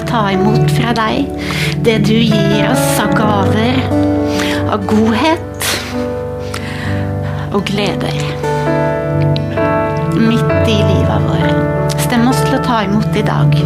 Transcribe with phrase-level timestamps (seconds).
[0.00, 1.28] Å ta imot fra deg
[1.86, 3.78] det du gir oss av gaver,
[4.72, 5.68] av godhet
[7.54, 8.18] og gleder.
[10.16, 11.96] Midt i livet vårt.
[12.04, 13.56] Stem oss til å ta imot i dag.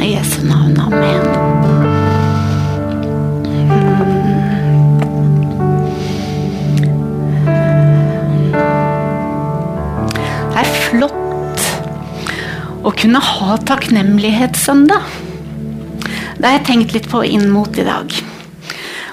[0.00, 0.78] I Jesu navn.
[0.80, 1.24] Amen.
[10.50, 11.29] Det er flott
[12.84, 15.08] å kunne ha takknemlighetssøndag.
[16.40, 18.14] Det har jeg tenkt litt på inn mot i dag.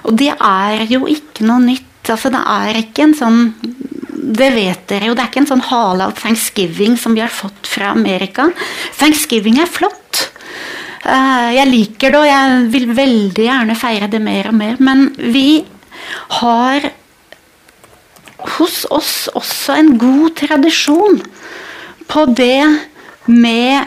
[0.07, 1.83] Og det er jo ikke noe nytt.
[2.07, 3.39] Altså, det er ikke en sånn
[4.37, 7.31] Det vet dere jo, det er ikke en sånn hale av thanksgiving som vi har
[7.31, 8.49] fått fra Amerika.
[8.99, 10.27] Thanksgiving er flott.
[11.05, 14.75] Eh, Jeg liker det, og jeg vil veldig gjerne feire det mer og mer.
[14.83, 15.63] Men vi
[16.41, 16.89] har
[18.57, 21.21] hos oss også en god tradisjon
[22.11, 22.59] på det
[23.27, 23.85] med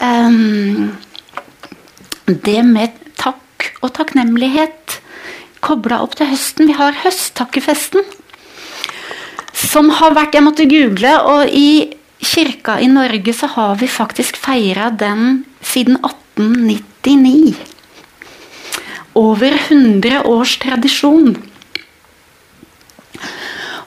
[0.00, 0.90] um,
[2.26, 5.00] Det med takk og takknemlighet
[5.60, 6.70] kobla opp til høsten.
[6.70, 8.04] Vi har høsttakkefesten.
[9.52, 14.38] Som har vært Jeg måtte google, og i kirka i Norge så har vi faktisk
[14.40, 17.56] feira den siden 1899.
[19.18, 21.34] Over 100 års tradisjon.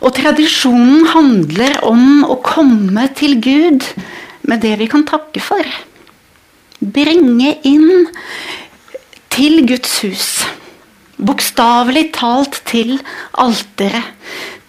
[0.04, 3.86] Og tradisjonen handler om å komme til Gud
[4.50, 5.66] med det vi kan takke for.
[6.80, 8.08] Bringe inn
[9.34, 10.28] til Guds hus.
[11.24, 12.98] Bokstavelig talt til
[13.40, 14.04] alteret.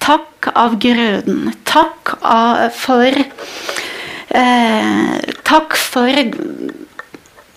[0.04, 1.54] Takk av grøden.
[1.64, 3.08] Takk av, for
[4.28, 5.14] eh,
[5.48, 6.12] Takk for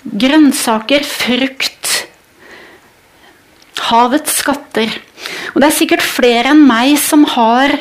[0.07, 2.07] grønnsaker, frukt,
[3.89, 4.89] havets skatter.
[5.53, 7.75] Og det er sikkert flere enn meg som har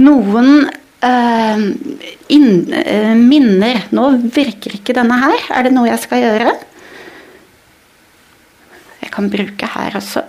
[0.00, 0.70] noen
[1.06, 1.62] eh,
[2.34, 5.46] inn, uh, minner Nå virker ikke denne her.
[5.56, 6.54] Er det noe jeg skal gjøre?
[9.00, 10.22] Jeg kan bruke her også.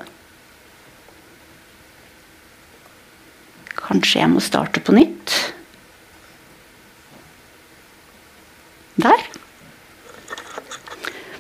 [3.82, 5.36] Kanskje jeg må starte på nytt.
[9.02, 9.24] Der.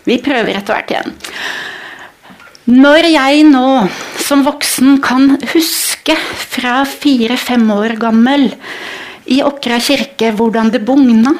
[0.05, 1.15] Vi prøver etter hvert igjen.
[2.71, 3.67] Når jeg nå
[4.21, 6.15] som voksen kan huske
[6.53, 8.51] fra fire-fem år gammel
[9.31, 11.35] i Åkra kirke hvordan det bugna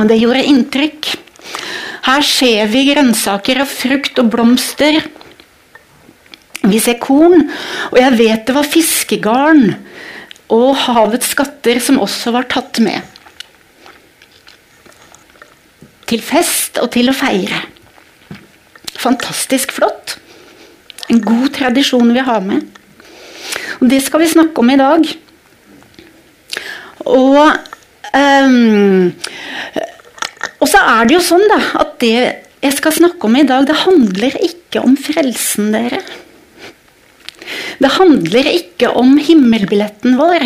[0.00, 1.10] Og det gjorde inntrykk.
[2.02, 5.02] Her ser vi grønnsaker og frukt og blomster.
[6.62, 7.44] Vi ser korn,
[7.90, 9.64] og jeg vet det var fiskegarn
[10.52, 13.02] og havets skatter som også var tatt med.
[16.08, 17.62] Til fest og til å feire.
[19.02, 20.16] Fantastisk flott.
[21.10, 22.64] En god tradisjon vi har med.
[23.80, 25.06] Og Det skal vi snakke om i dag.
[27.08, 27.38] Og
[28.14, 29.12] um,
[30.62, 32.16] Og så er det jo sånn da, at det
[32.62, 35.98] jeg skal snakke om i dag, det handler ikke om frelsen, dere.
[37.82, 40.44] Det handler ikke om himmelbilletten vår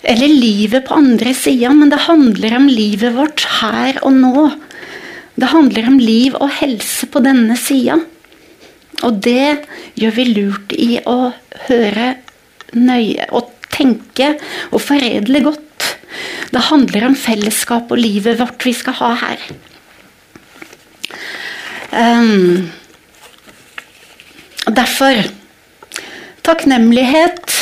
[0.00, 4.46] eller livet på andre sida, men det handler om livet vårt her og nå.
[5.40, 7.98] Det handler om liv og helse på denne sida.
[9.04, 9.64] Og det
[10.00, 11.32] gjør vi lurt i å
[11.68, 12.14] høre
[12.76, 14.34] nøye og tenke
[14.70, 15.66] og foredle godt.
[16.50, 19.42] Det handler om fellesskap og livet vårt vi skal ha her.
[21.90, 22.70] Um,
[24.70, 25.26] derfor
[26.46, 27.56] Takknemlighet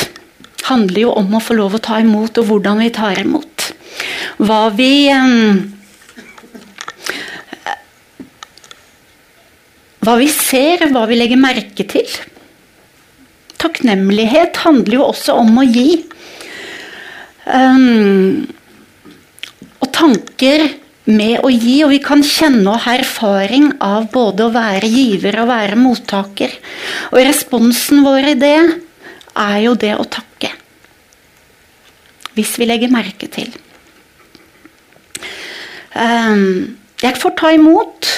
[0.69, 3.69] handler jo om å få lov å ta imot, og hvordan vi tar imot.
[4.39, 5.75] Hva vi um,
[9.99, 12.07] Hva vi ser, hva vi legger merke til.
[13.59, 16.05] Takknemlighet handler jo også om å gi.
[17.43, 18.47] Um,
[19.99, 20.65] tanker
[21.09, 25.39] med å gi, og vi kan kjenne og ha erfaring av både å være giver
[25.41, 26.53] og være mottaker.
[27.11, 30.51] Og responsen vår i det er jo det å takke.
[32.37, 33.49] Hvis vi legger merke til.
[35.97, 38.09] Um, jeg får ta imot.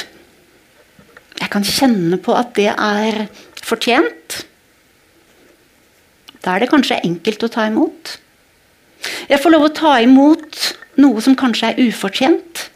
[1.40, 3.24] Jeg kan kjenne på at det er
[3.64, 4.42] fortjent.
[6.42, 8.18] Da er det kanskje enkelt å ta imot.
[9.32, 10.60] Jeg får lov å ta imot
[11.00, 12.68] noe som kanskje er ufortjent.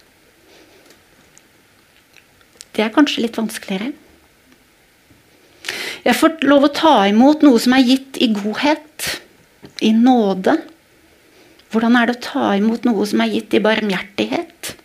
[2.75, 3.93] Det er kanskje litt vanskeligere.
[6.05, 9.07] Jeg får lov å ta imot noe som er gitt i godhet,
[9.81, 10.59] i nåde.
[11.73, 14.75] Hvordan er det å ta imot noe som er gitt i barmhjertighet?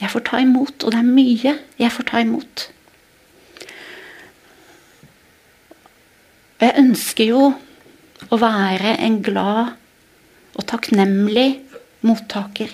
[0.00, 2.66] Jeg får ta imot, og det er mye jeg får ta imot.
[6.64, 7.46] Jeg ønsker jo
[8.32, 9.74] å være en glad
[10.54, 11.48] og takknemlig
[12.04, 12.72] mottaker.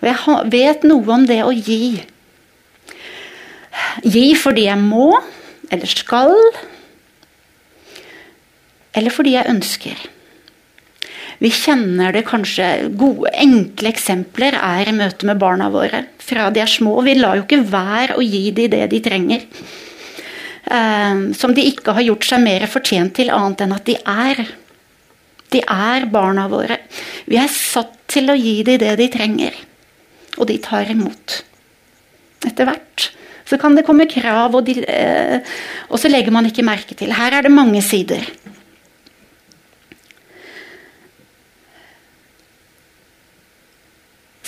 [0.00, 1.98] Og jeg vet noe om det å gi.
[4.02, 5.10] Gi fordi jeg må,
[5.70, 6.34] eller skal,
[8.96, 10.06] eller fordi jeg ønsker.
[11.38, 16.02] Vi kjenner det kanskje Gode, enkle eksempler er i møte med barna våre.
[16.18, 16.96] Fra de er små.
[17.06, 19.44] Vi lar jo ikke være å gi dem det de trenger.
[20.66, 24.42] Eh, som de ikke har gjort seg mer fortjent til, annet enn at de er.
[25.52, 26.80] De er barna våre.
[27.28, 29.56] Vi er satt til å gi dem det de trenger.
[30.38, 31.40] Og de tar imot.
[32.46, 33.08] Etter hvert.
[33.48, 35.40] Så kan det komme krav, og, de, eh,
[35.88, 37.14] og så legger man ikke merke til.
[37.16, 38.26] Her er det mange sider.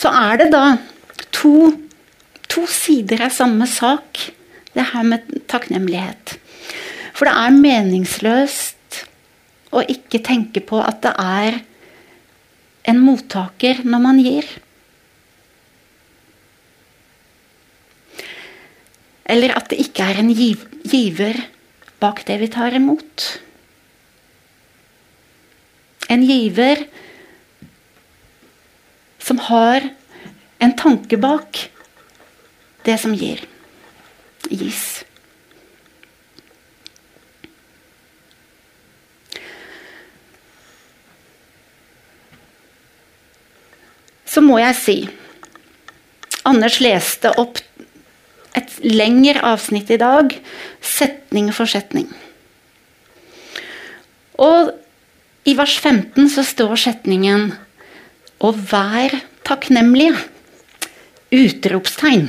[0.00, 0.64] så er det da
[1.34, 1.72] to,
[2.48, 4.30] to sider av samme sak,
[4.76, 6.36] det her med takknemlighet.
[7.16, 8.78] For det er meningsløst
[9.70, 11.60] å ikke tenke på at det er
[12.90, 14.48] en mottaker når man gir.
[19.30, 21.38] Eller at det ikke er en giver
[22.02, 23.26] bak det vi tar imot.
[26.10, 26.82] En giver
[29.22, 29.86] som har
[30.58, 31.68] en tanke bak
[32.88, 33.44] det som gir.
[34.50, 35.04] Gis.
[44.30, 44.98] Så må jeg si
[46.46, 47.58] Anders leste opp
[48.56, 50.32] et lengre avsnitt i dag,
[50.80, 52.06] setning for setning.
[54.40, 54.72] Og
[55.44, 57.50] i vers 15 så står setningen
[58.40, 60.16] og vær takknemlige!
[61.30, 62.24] Utropstegn.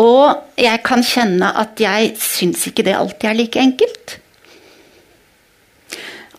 [0.00, 4.18] Og jeg kan kjenne at jeg syns ikke det alltid er like enkelt.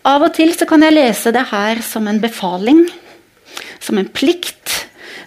[0.08, 2.84] Av og til så kan jeg lese det her som en befaling,
[3.82, 4.58] som en plikt.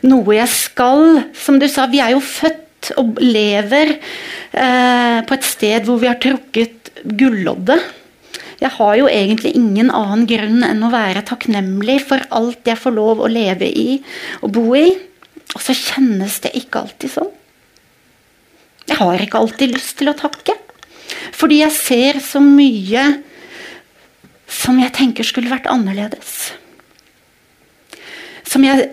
[0.06, 1.22] Noe jeg skal.
[1.38, 6.10] Som du sa, vi er jo født og lever eh, på et sted hvor vi
[6.12, 7.80] har trukket gulloddet.
[8.60, 12.95] Jeg har jo egentlig ingen annen grunn enn å være takknemlig for alt jeg får
[12.95, 13.98] lov å leve i
[14.42, 14.89] og bo i.
[15.56, 17.31] Og så kjennes det ikke alltid sånn.
[18.86, 20.56] Jeg har ikke alltid lyst til å takke.
[21.36, 23.06] Fordi jeg ser så mye
[24.47, 26.54] som jeg tenker skulle vært annerledes.
[28.45, 28.90] Som jeg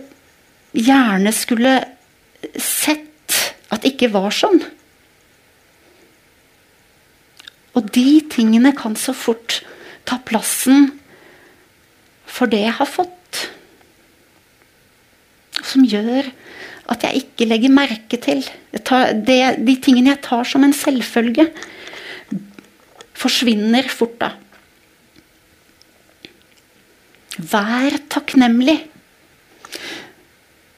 [0.73, 1.75] gjerne skulle
[2.59, 3.09] sett
[3.73, 4.61] at ikke var sånn.
[7.73, 9.63] Og de tingene kan så fort
[10.09, 10.91] ta plassen
[12.29, 13.47] for det jeg har fått.
[15.63, 16.29] Som gjør
[16.93, 18.43] at jeg ikke legger merke til
[18.73, 21.47] det, De tingene jeg tar som en selvfølge,
[23.23, 24.33] forsvinner fort da.
[27.43, 28.79] Vær takknemlig.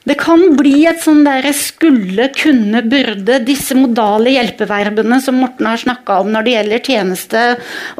[0.05, 5.81] Det kan bli et sånn derre skulle, kunne, burde, disse modale hjelpeverbene som Morten har
[5.81, 7.45] snakka om når det gjelder tjeneste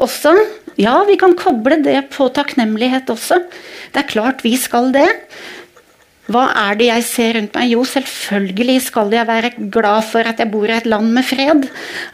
[0.05, 0.35] også.
[0.77, 3.39] Ja, vi kan koble det på takknemlighet også.
[3.93, 5.07] Det er klart vi skal det.
[6.29, 7.71] Hva er det jeg ser rundt meg?
[7.73, 11.67] Jo, selvfølgelig skal jeg være glad for at jeg bor i et land med fred.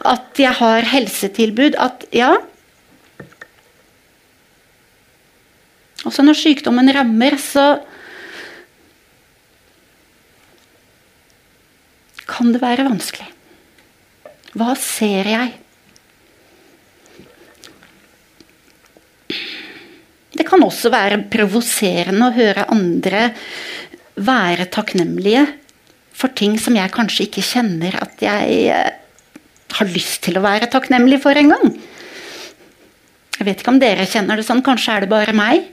[0.08, 1.76] At jeg har helsetilbud.
[1.80, 2.34] At ja.
[6.08, 7.66] Også når sykdommen rammer, så
[12.26, 13.28] kan det være vanskelig.
[14.58, 15.52] Hva ser jeg?
[20.32, 23.28] Det kan også være provoserende å høre andre
[24.16, 25.46] være takknemlige
[26.16, 28.90] for ting som jeg kanskje ikke kjenner at jeg eh,
[29.72, 31.72] har lyst til å være takknemlig for engang.
[33.42, 35.64] Jeg vet ikke om dere kjenner det sånn, kanskje er det bare meg.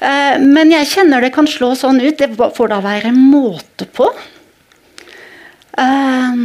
[0.00, 2.16] Eh, men jeg kjenner det kan slå sånn ut.
[2.16, 4.06] Det får da være måte på.
[5.76, 6.40] Eh,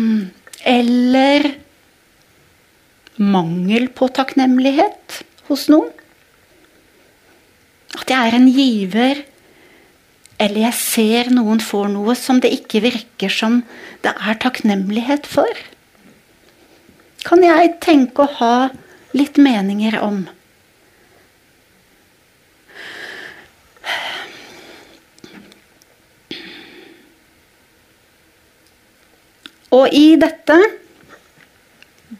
[0.67, 1.47] eller
[3.15, 5.87] mangel på takknemlighet hos noen.
[7.95, 9.25] At jeg er en giver,
[10.35, 13.61] eller jeg ser noen får noe som det ikke virker som
[14.03, 15.63] det er takknemlighet for.
[17.23, 18.55] Kan jeg tenke å ha
[19.15, 20.25] litt meninger om.
[29.75, 30.57] Og i dette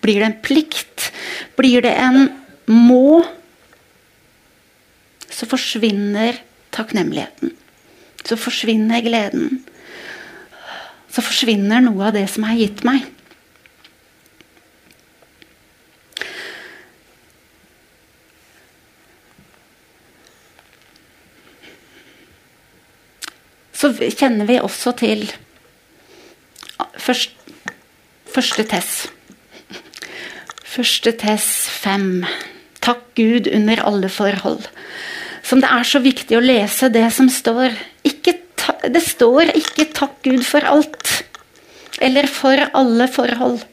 [0.04, 1.12] blir det en plikt,
[1.56, 2.28] blir det en
[2.68, 3.24] må,
[5.32, 6.42] så forsvinner
[6.76, 7.54] takknemligheten.
[8.28, 9.62] Så forsvinner gleden.
[11.08, 13.06] Så forsvinner noe av det som er gitt meg.
[23.78, 25.28] Så kjenner vi også til
[27.08, 27.32] først,
[28.34, 29.08] første Tess.
[30.68, 31.48] Første Tess
[31.82, 32.26] 5.
[32.84, 34.68] Takk Gud under alle forhold.
[35.48, 37.76] Som det er så viktig å lese det som står.
[38.58, 41.24] Ta, det står ikke 'takk Gud for alt'
[42.02, 43.64] eller 'for alle forhold'.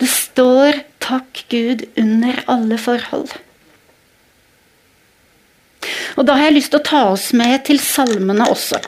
[0.00, 3.36] Det står 'takk Gud under alle forhold'.
[6.16, 8.80] Og Da har jeg lyst til å ta oss med til salmene også.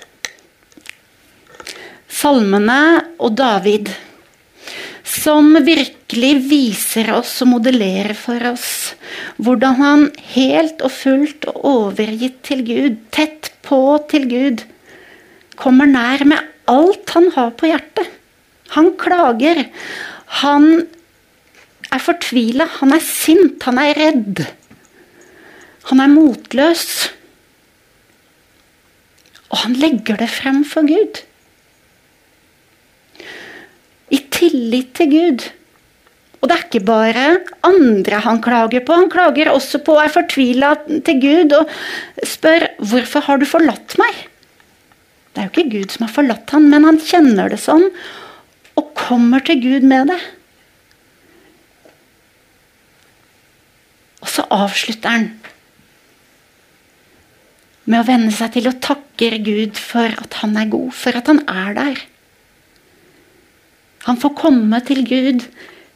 [2.13, 2.81] Salmene
[3.23, 3.89] og David
[5.13, 8.69] som virkelig viser oss og modellerer for oss
[9.43, 10.05] hvordan han
[10.35, 14.65] helt og fullt og overgitt til Gud, tett på til Gud,
[15.59, 18.09] kommer nær med alt han har på hjertet.
[18.77, 19.67] Han klager.
[20.43, 20.69] Han
[21.93, 24.45] er fortvila, han er sint, han er redd.
[25.91, 26.87] Han er motløs.
[29.51, 31.21] Og han legger det frem for Gud
[34.13, 35.47] i tillit til Gud.
[36.43, 37.27] Og det er ikke bare
[37.63, 40.73] andre han klager på, han klager også på og er fortvila
[41.07, 41.71] til Gud og
[42.27, 44.27] spør 'Hvorfor har du forlatt meg?'
[45.33, 47.87] Det er jo ikke Gud som har forlatt han, men han kjenner det sånn
[48.77, 50.19] og kommer til Gud med det.
[54.21, 55.41] Og så avslutter han
[57.85, 61.31] med å venne seg til å takke Gud for at han er god, for at
[61.33, 62.03] han er der.
[64.07, 65.47] Han får komme til Gud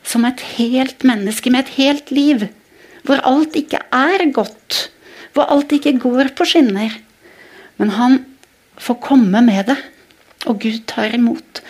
[0.06, 2.46] som et helt menneske med et helt liv.
[3.06, 4.86] Hvor alt ikke er godt.
[5.34, 6.94] Hvor alt ikke går på skinner.
[7.76, 8.20] Men han
[8.80, 9.76] får komme med det,
[10.46, 11.62] og Gud tar imot.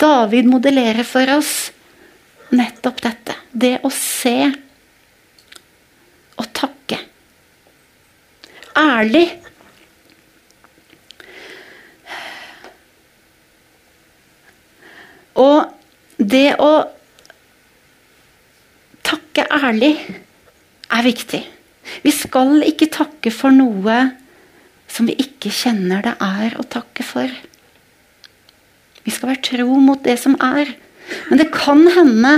[0.00, 1.70] David modellerer for oss
[2.54, 3.36] nettopp dette.
[3.52, 4.36] Det å se
[6.34, 6.98] og takke.
[8.78, 9.26] Ærlig.
[15.38, 15.83] Og
[16.18, 16.72] det å
[19.04, 19.94] takke ærlig
[20.90, 21.42] er viktig.
[22.04, 23.98] Vi skal ikke takke for noe
[24.90, 27.30] som vi ikke kjenner det er å takke for.
[29.04, 30.70] Vi skal være tro mot det som er.
[31.28, 32.36] Men det kan hende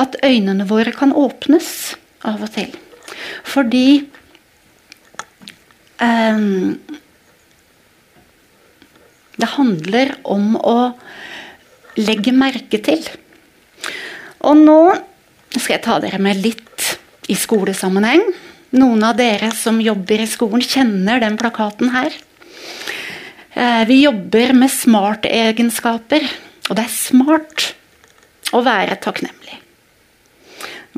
[0.00, 1.94] at øynene våre kan åpnes
[2.26, 2.72] av og til.
[3.48, 4.08] Fordi
[6.00, 6.80] um,
[9.32, 10.92] Det handler om å
[11.98, 13.02] legger merke til.
[14.42, 14.80] Og nå
[15.52, 16.86] skal jeg ta dere med litt
[17.30, 18.24] i skolesammenheng.
[18.78, 22.14] Noen av dere som jobber i skolen, kjenner den plakaten her.
[23.52, 26.24] Eh, vi jobber med smart-egenskaper,
[26.70, 27.66] og det er smart
[28.56, 29.58] å være takknemlig.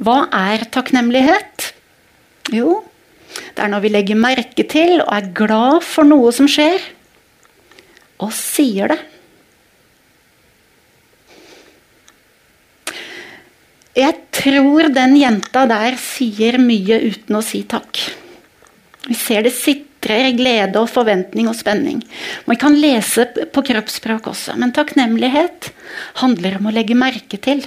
[0.04, 1.72] Hva er takknemlighet?
[2.54, 2.82] Jo,
[3.54, 6.78] det er når vi legger merke til og er glad for noe som skjer,
[8.22, 9.00] og sier det.
[13.94, 18.00] Jeg tror den jenta der sier mye uten å si takk.
[19.06, 22.00] Vi ser det sitrer glede og forventning og spenning.
[22.48, 25.70] Man kan lese på kroppsspråk også, men takknemlighet
[26.24, 27.62] handler om å legge merke til.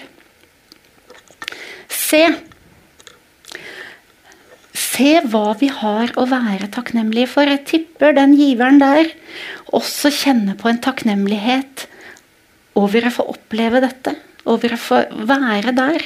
[1.87, 2.25] Se.
[4.75, 7.47] Se hva vi har å være takknemlige for.
[7.47, 9.13] Jeg tipper den giveren der
[9.71, 11.87] også kjenner på en takknemlighet
[12.77, 14.17] over å få oppleve dette.
[14.47, 16.03] Over å få være der.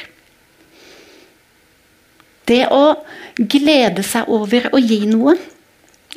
[2.49, 2.83] Det å
[3.37, 5.35] glede seg over å gi noe,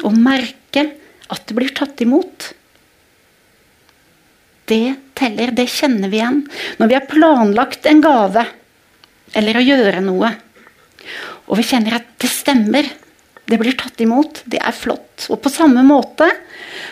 [0.02, 0.88] og merke
[1.30, 2.52] at det blir tatt imot,
[4.70, 5.52] det teller.
[5.52, 6.42] Det kjenner vi igjen.
[6.80, 8.46] Når vi har planlagt en gave
[9.36, 10.34] eller å gjøre noe,
[11.44, 12.86] Og vi kjenner at det stemmer.
[13.44, 14.38] Det blir tatt imot.
[14.48, 15.26] Det er flott.
[15.28, 16.30] Og på samme måte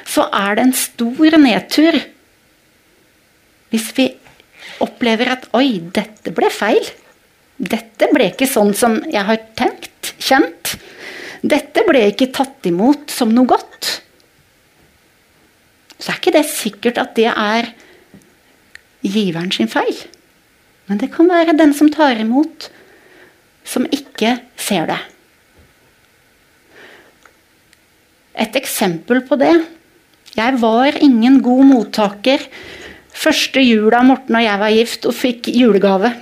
[0.05, 1.97] så er det en stor nedtur
[3.73, 4.11] hvis vi
[4.85, 6.85] opplever at oi, dette ble feil.
[7.63, 10.75] Dette ble ikke sånn som jeg har tenkt, kjent.
[11.43, 13.91] Dette ble ikke tatt imot som noe godt.
[16.03, 17.71] Så er ikke det sikkert at det er
[19.07, 19.95] giveren sin feil.
[20.91, 22.67] Men det kan være den som tar imot,
[23.63, 24.99] som ikke ser det.
[28.43, 29.53] Et eksempel på det
[30.33, 32.41] Jeg var ingen god mottaker
[33.13, 36.15] første jula Morten og jeg var gift og fikk julegave.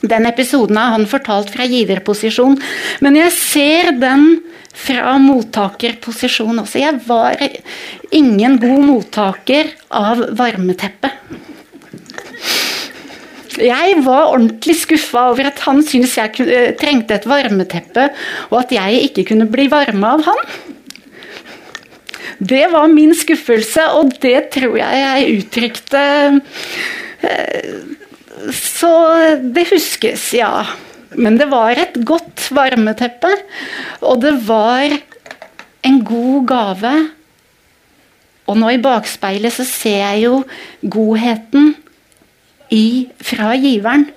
[0.00, 2.56] Den episoden har han fortalt fra giverposisjon,
[3.04, 4.40] men jeg ser den
[4.72, 6.80] fra mottakerposisjon også.
[6.80, 7.36] Jeg var
[8.16, 11.12] ingen god mottaker av varmeteppe.
[13.60, 18.08] Jeg var ordentlig skuffa over at han syntes jeg trengte et varmeteppe,
[18.48, 20.44] og at jeg ikke kunne bli varma av han.
[22.40, 26.04] Det var min skuffelse, og det tror jeg jeg uttrykte
[27.20, 27.98] eh,
[28.54, 28.90] Så
[29.54, 30.64] det huskes, ja.
[31.18, 33.30] Men det var et godt varmeteppe,
[34.06, 34.94] og det var
[35.86, 36.94] en god gave.
[38.50, 40.40] Og nå i bakspeilet så ser jeg jo
[40.82, 41.74] godheten
[42.74, 44.08] i, fra giveren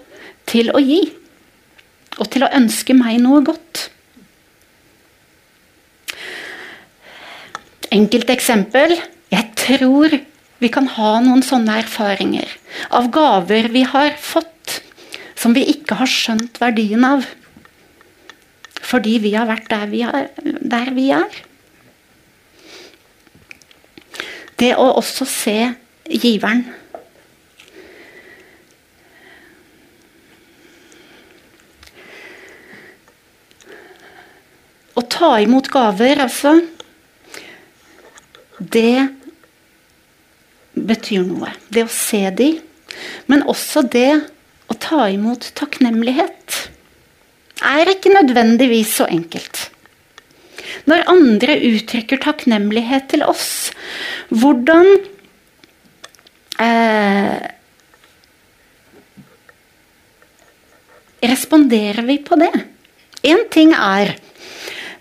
[0.49, 1.01] til å gi.
[2.21, 3.87] Og til å ønske meg noe godt.
[7.93, 8.95] Enkelt eksempel.
[9.33, 10.17] Jeg tror
[10.63, 12.49] vi kan ha noen sånne erfaringer
[12.95, 14.79] av gaver vi har fått
[15.35, 17.25] som vi ikke har skjønt verdien av.
[18.83, 20.29] Fordi vi har vært der vi er.
[20.39, 21.41] Der vi er.
[24.61, 25.57] Det å også se
[26.07, 26.63] giveren.
[34.93, 36.53] Å ta imot gaver, altså
[38.59, 39.22] det
[40.73, 41.51] betyr noe.
[41.69, 42.49] Det å se de,
[43.31, 44.11] men også det
[44.71, 46.59] å ta imot takknemlighet
[47.63, 49.69] er ikke nødvendigvis så enkelt.
[50.89, 53.71] Når andre uttrykker takknemlighet til oss,
[54.33, 54.87] hvordan
[56.59, 57.43] eh,
[61.23, 62.51] responderer vi på det?
[63.23, 64.15] Én ting er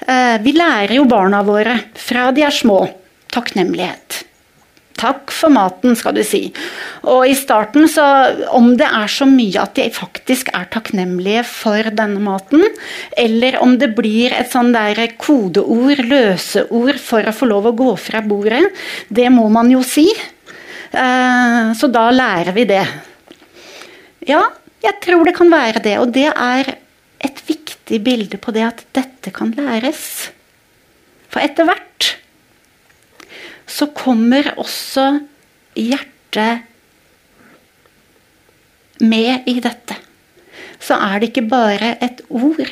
[0.06, 2.84] eh, Vi lærer jo barna våre fra de er små
[3.32, 4.22] takknemlighet.
[5.02, 6.44] Takk for maten, skal du si.
[7.10, 8.04] Og i starten, så
[8.54, 12.62] om det er så mye at de faktisk er takknemlige for denne maten,
[13.18, 17.90] eller om det blir et sånn der kodeord, løseord, for å få lov å gå
[17.98, 18.62] fra bordet,
[19.10, 20.06] det må man jo si.
[20.92, 22.84] Eh, så da lærer vi det.
[24.28, 24.44] Ja,
[24.84, 25.96] jeg tror det kan være det.
[26.02, 26.74] Og det er
[27.22, 30.30] et viktig bilde på det at dette kan læres.
[31.32, 32.16] For etter hvert
[33.72, 35.06] så kommer også
[35.78, 36.68] hjertet
[39.00, 39.96] med i dette.
[40.82, 42.68] Så er det ikke bare et ord.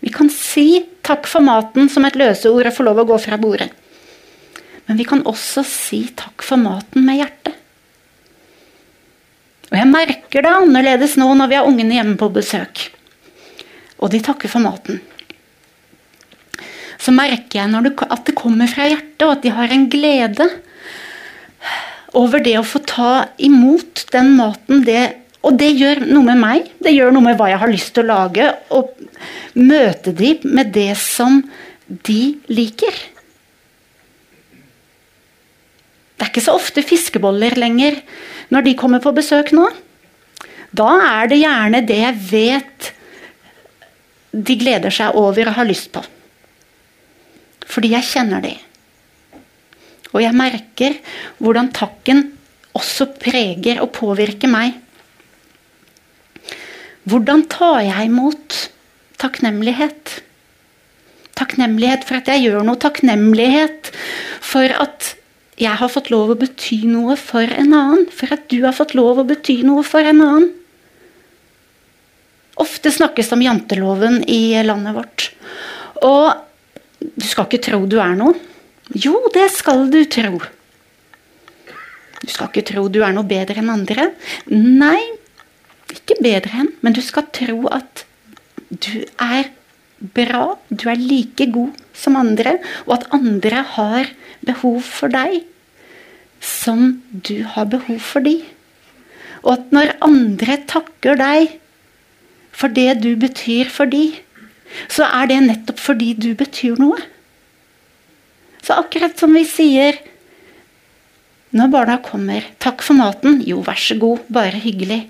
[0.00, 3.36] Vi kan si 'takk for maten' som et løseord og få lov å gå fra
[3.36, 3.70] bordet.
[4.86, 7.54] Men vi kan også si 'takk for maten' med hjertet.
[9.70, 12.90] Og jeg merker det annerledes nå når vi har ungene hjemme på besøk.
[13.98, 15.00] Og de takker for maten
[17.02, 20.48] så merker jeg det, at det kommer fra hjertet, og at de har en glede
[22.16, 24.84] over det å få ta imot den maten.
[24.86, 25.02] Det,
[25.44, 26.70] og det gjør noe med meg.
[26.82, 28.48] Det gjør noe med hva jeg har lyst til å lage.
[28.76, 28.94] Og
[29.58, 31.42] møte de med det som
[31.86, 33.02] de liker.
[36.16, 38.00] Det er ikke så ofte fiskeboller lenger
[38.54, 39.66] når de kommer på besøk nå.
[40.76, 40.88] Da
[41.20, 42.92] er det gjerne det jeg vet
[44.36, 46.02] de gleder seg over og har lyst på.
[47.66, 48.54] Fordi jeg kjenner de.
[50.14, 50.98] Og jeg merker
[51.42, 52.30] hvordan takken
[52.76, 54.76] også preger og påvirker meg.
[57.06, 58.56] Hvordan tar jeg imot
[59.20, 60.20] takknemlighet?
[61.36, 62.80] Takknemlighet for at jeg gjør noe.
[62.80, 63.92] Takknemlighet
[64.44, 65.12] for at
[65.60, 68.08] jeg har fått lov å bety noe for en annen.
[68.12, 70.50] For at du har fått lov å bety noe for en annen.
[72.60, 75.28] Ofte snakkes det om janteloven i landet vårt.
[76.04, 76.45] Og
[77.14, 78.36] du skal ikke tro du er noe.
[78.94, 80.38] Jo, det skal du tro.
[82.22, 84.10] Du skal ikke tro du er noe bedre enn andre.
[84.50, 85.00] Nei,
[85.92, 88.06] ikke bedre enn, men du skal tro at
[88.70, 89.50] du er
[90.16, 94.10] bra, du er like god som andre, og at andre har
[94.46, 95.44] behov for deg
[96.42, 98.40] som du har behov for de.
[99.46, 101.56] Og at når andre takker deg
[102.56, 104.10] for det du betyr for de,
[104.88, 106.98] så er det nettopp fordi du betyr noe.
[108.62, 109.98] Så akkurat som vi sier
[111.56, 114.26] når barna kommer 'Takk for maten.' 'Jo, vær så god.
[114.28, 115.08] Bare hyggelig.'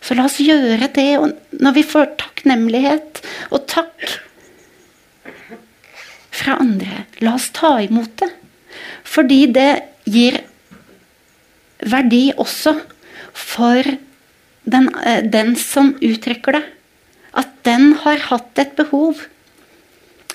[0.00, 1.18] Så la oss gjøre det.
[1.18, 3.20] Og når vi får takknemlighet
[3.50, 4.18] og takk
[6.30, 8.30] fra andre, la oss ta imot det.
[9.04, 10.40] Fordi det gir
[11.78, 12.78] verdi også
[13.34, 13.82] for
[14.64, 16.64] den, eh, den som uttrykker det.
[17.38, 19.22] At den har hatt et behov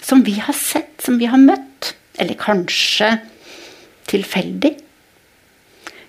[0.03, 1.93] som vi har sett, som vi har møtt.
[2.19, 3.17] Eller kanskje
[4.09, 4.75] tilfeldig.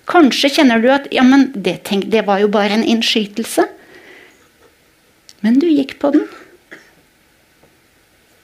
[0.05, 3.65] Kanskje kjenner du at ja, men det, tenk, det var jo bare en innskytelse.
[5.41, 6.27] Men du gikk på den.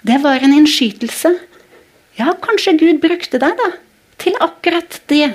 [0.01, 1.35] Det var en innskytelse.
[2.17, 3.69] Ja, kanskje Gud brukte deg da,
[4.21, 5.27] til akkurat det.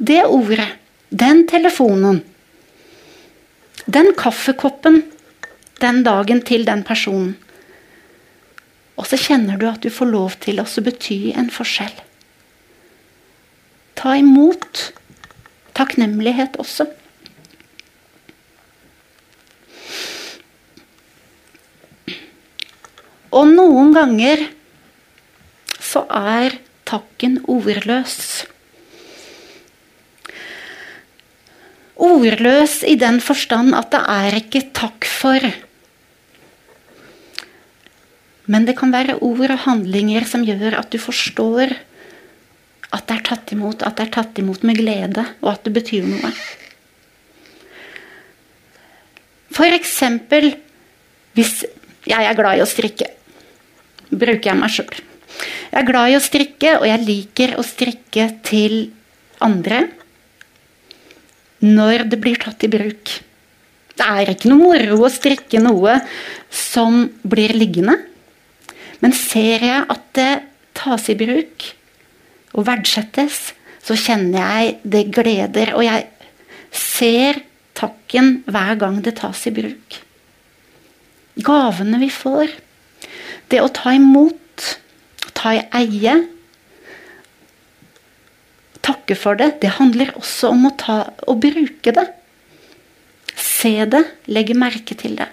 [0.00, 0.66] Det ordet.
[1.12, 2.22] Den telefonen.
[3.84, 5.02] Den kaffekoppen
[5.82, 7.34] den dagen til den personen.
[8.96, 11.94] Og så kjenner du at du får lov til å bety en forskjell.
[13.98, 14.88] Ta imot
[15.76, 16.88] takknemlighet også.
[23.32, 24.44] Og noen ganger
[25.80, 28.44] så er takken ordløs.
[32.02, 35.52] Ordløs i den forstand at det er ikke takk for.
[38.50, 41.76] Men det kan være ord og handlinger som gjør at du forstår
[42.92, 45.72] at det er tatt imot, at det er tatt imot med glede, og at det
[45.72, 46.32] betyr noe.
[49.52, 50.52] For eksempel
[51.36, 51.62] hvis
[52.08, 53.08] jeg er glad i å strikke.
[54.10, 54.92] Bruker jeg meg sjøl.
[55.72, 58.76] Jeg er glad i å strikke, og jeg liker å strikke til
[59.42, 59.86] andre
[61.62, 63.12] når det blir tatt i bruk.
[63.92, 66.00] Det er ikke noe moro å strikke noe
[66.52, 67.94] som blir liggende.
[69.02, 70.32] Men ser jeg at det
[70.78, 71.66] tas i bruk,
[72.52, 75.72] og verdsettes, så kjenner jeg det gleder.
[75.74, 76.06] Og jeg
[76.72, 77.40] ser
[77.78, 79.98] takken hver gang det tas i bruk.
[81.42, 82.52] Gavene vi får.
[83.50, 84.68] Det å ta imot,
[85.36, 86.16] ta i eie,
[88.82, 92.06] takke for det, det handler også om å, ta, å bruke det.
[93.38, 95.28] Se det, legge merke til det.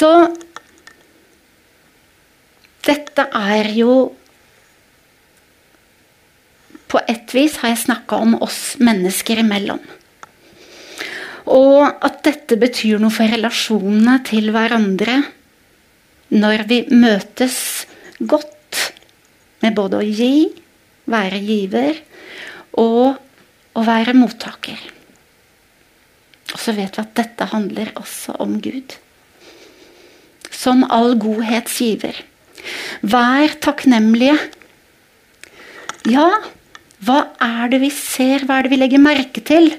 [0.00, 0.08] Så
[2.86, 3.94] dette er jo
[6.90, 9.78] På et vis har jeg snakka om oss mennesker imellom.
[11.54, 15.20] Og at dette betyr noe for relasjonene til hverandre
[16.34, 17.60] når vi møtes
[18.18, 18.80] godt
[19.62, 20.48] med både å gi,
[21.10, 22.00] være giver,
[22.82, 23.14] og
[23.78, 24.82] å være mottaker.
[26.50, 28.98] Og så vet vi at dette handler også om Gud.
[30.60, 32.16] Som all godhets giver.
[33.00, 34.36] Vær takknemlige.
[36.10, 36.28] Ja,
[37.00, 39.72] hva er det vi ser, hva er det vi legger merke til?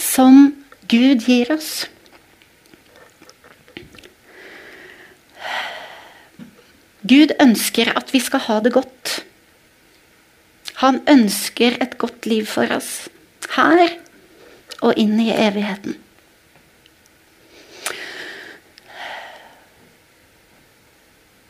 [0.00, 0.54] Som
[0.88, 1.84] Gud gir oss.
[7.02, 9.18] Gud ønsker at vi skal ha det godt.
[10.82, 13.08] Han ønsker et godt liv for oss.
[13.56, 13.98] Her
[14.82, 15.98] og inn i evigheten.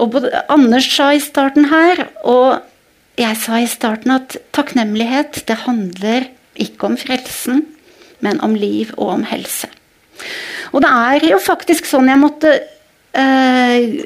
[0.02, 0.18] Og
[0.50, 2.62] Anders sa i starten her, og
[3.20, 6.26] jeg sa i starten at takknemlighet det handler
[6.60, 7.66] ikke om frelsen,
[8.24, 9.68] men om liv og om helse.
[10.72, 12.54] Og det er jo faktisk sånn jeg måtte
[13.18, 14.00] eh,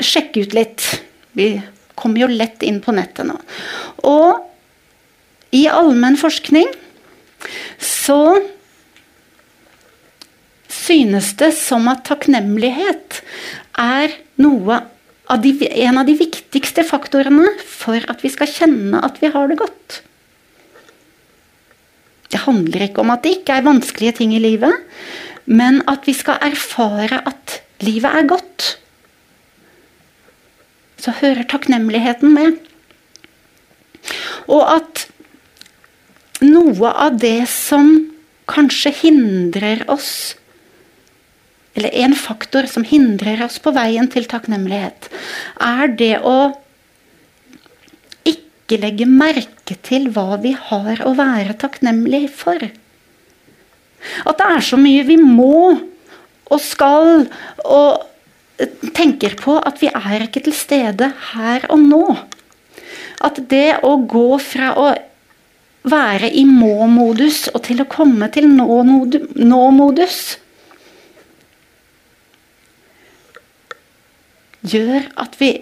[0.00, 0.86] sjekke ut litt.
[1.36, 1.52] Vi
[1.98, 3.36] kommer jo lett inn på nettet nå.
[4.08, 6.70] Og i allmenn forskning
[7.82, 8.22] så
[10.70, 13.20] synes det som at takknemlighet
[13.80, 14.80] er noe
[15.30, 15.52] av de,
[15.86, 20.00] en av de viktigste faktorene for at vi skal kjenne at vi har det godt.
[22.30, 24.74] Det handler ikke om at det ikke er vanskelige ting i livet,
[25.50, 28.74] men at vi skal erfare at livet er godt.
[31.00, 32.58] Så hører takknemligheten med.
[34.50, 35.06] Og at
[36.44, 37.92] noe av det som
[38.50, 40.36] kanskje hindrer oss
[41.74, 45.08] eller en faktor som hindrer oss på veien til takknemlighet,
[45.62, 46.52] er det å
[48.26, 52.70] ikke legge merke til hva vi har å være takknemlig for.
[54.26, 55.76] At det er så mye vi må
[56.50, 57.28] og skal
[57.62, 58.06] og
[58.96, 62.04] tenker på at vi er ikke til stede her og nå.
[63.24, 64.90] At det å gå fra å
[65.90, 70.20] være i må-modus og til å komme til nå-modus
[74.66, 75.54] gjør at vi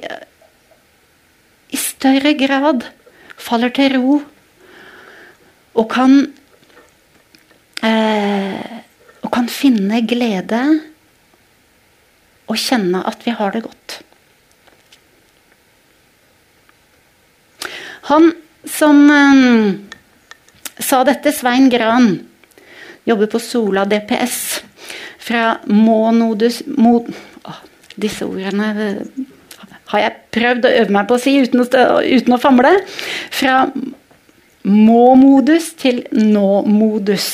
[1.69, 2.87] i større grad
[3.39, 4.19] faller til ro
[5.79, 6.15] og kan
[7.87, 8.79] eh,
[9.23, 10.63] og kan finne glede
[12.49, 13.99] og kjenne at vi har det godt.
[18.09, 18.31] Han
[18.65, 19.75] som eh,
[20.79, 22.15] sa dette, Svein Gran,
[23.05, 24.39] jobber på Sola DPS
[25.21, 27.28] fra Monodus mo, å,
[27.99, 29.23] Disse ordene eh,
[29.93, 31.69] har jeg prøvd å øve meg på å si uten å,
[32.05, 32.75] uten å famle.
[33.35, 33.63] Fra
[34.69, 37.29] må-modus til nå-modus.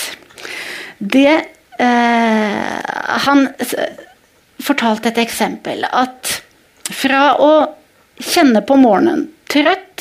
[0.98, 2.92] Det eh,
[3.26, 3.48] Han
[4.64, 5.84] fortalte et eksempel.
[5.90, 6.40] At
[6.94, 7.52] fra å
[8.22, 9.93] kjenne på morgenen trøtt,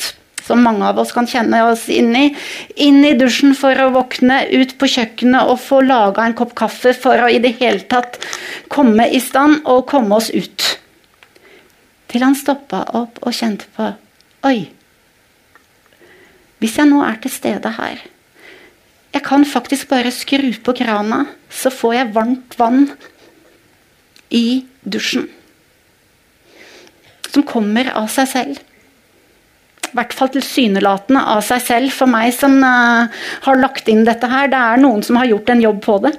[0.44, 2.24] som mange av oss kan kjenne oss inn i,
[2.76, 6.92] inn i dusjen for å våkne, ut på kjøkkenet og få laga en kopp kaffe
[6.96, 8.20] for å i det hele tatt
[8.72, 10.66] komme i stand og komme oss ut.
[12.12, 13.94] Til han stoppa opp og kjente på
[14.44, 14.66] Oi.
[16.60, 18.02] Hvis jeg nå er til stede her
[19.14, 22.88] Jeg kan faktisk bare skru på krana, så får jeg varmt vann
[24.34, 25.28] i dusjen.
[27.30, 28.62] Som kommer av seg selv.
[29.94, 33.06] I hvert fall tilsynelatende av seg selv for meg som uh,
[33.44, 34.48] har lagt inn dette her.
[34.50, 36.10] Det er noen som har gjort en jobb på det.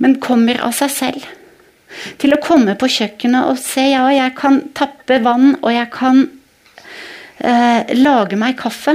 [0.00, 1.26] Men kommer av seg selv.
[2.16, 6.22] Til å komme på kjøkkenet og se ja, jeg kan tappe vann, og jeg kan
[6.24, 8.94] uh, lage meg kaffe.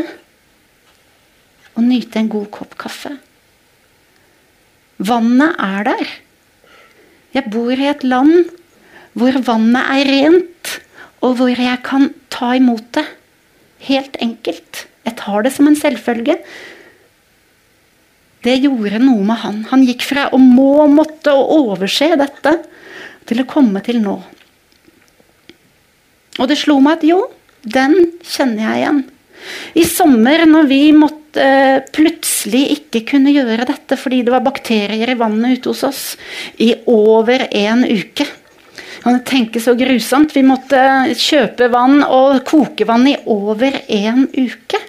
[1.78, 3.12] Og nyte en god kopp kaffe.
[4.98, 6.16] Vannet er der.
[7.38, 8.50] Jeg bor i et land
[9.14, 10.74] hvor vannet er rent,
[11.22, 13.06] og hvor jeg kan ta imot det.
[13.86, 14.86] Helt enkelt.
[15.06, 16.40] Jeg tar det som en selvfølge.
[18.46, 19.64] Det gjorde noe med han.
[19.72, 22.56] Han gikk fra å må, måtte og overse dette
[23.26, 24.20] til å komme til nå.
[26.36, 27.20] Og det slo meg at jo,
[27.66, 27.96] den
[28.26, 29.04] kjenner jeg igjen.
[29.78, 35.12] I sommer, når vi måtte eh, plutselig ikke kunne gjøre dette fordi det var bakterier
[35.12, 36.04] i vannet ute hos oss
[36.62, 38.26] i over en uke
[39.06, 40.32] Kan tenker tenke så grusomt?
[40.34, 40.80] Vi måtte
[41.14, 44.80] kjøpe vann og koke vann i over en uke.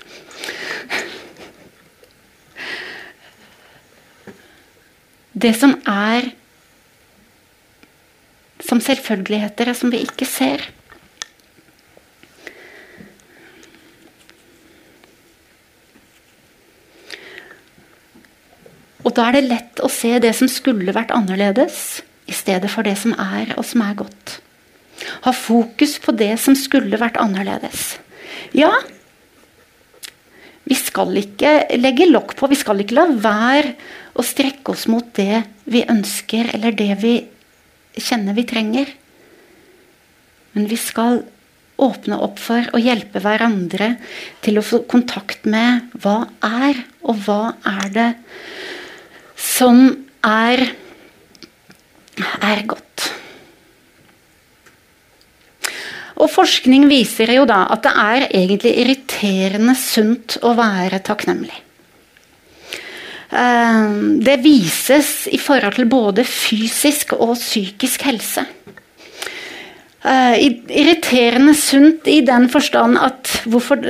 [5.37, 6.31] Det som er
[8.65, 10.65] som selvfølgeligheter, som vi ikke ser.
[19.05, 22.87] Og da er det lett å se det som skulle vært annerledes, i stedet for
[22.87, 24.39] det som er, og som er godt.
[25.27, 27.97] Ha fokus på det som skulle vært annerledes.
[28.57, 28.73] Ja,
[30.67, 33.77] vi skal ikke legge lokk på, vi skal ikke la være
[34.19, 37.15] å strekke oss mot det vi ønsker, eller det vi
[37.97, 38.91] kjenner vi trenger.
[40.57, 41.23] Men vi skal
[41.77, 43.93] åpne opp for å hjelpe hverandre
[44.45, 48.09] til å få kontakt med hva er, og hva er det
[49.39, 49.85] som
[50.25, 50.65] er,
[52.25, 53.13] er godt.
[56.17, 61.59] Og forskning viser jo da at det er egentlig irriterende sunt å være takknemlig.
[63.37, 63.89] Eh,
[64.25, 68.47] det vises i forhold til både fysisk og psykisk helse.
[70.07, 70.37] Eh,
[70.71, 73.83] irriterende sunt i den forstand at hvorfor